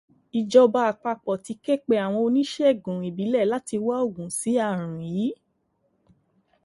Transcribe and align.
Ìjọba 0.39 0.79
àpapọ̀ 0.91 1.35
ti 1.43 1.53
ké 1.63 1.73
pe 1.85 1.93
àwọn 2.05 2.21
oníṣègùn 2.27 2.97
ìbílẹ̀ 3.09 3.49
láti 3.51 3.75
wá 3.85 3.95
oògùn 4.05 4.29
sí 4.39 4.51
àrùn 4.67 4.97
yìí 5.13 5.27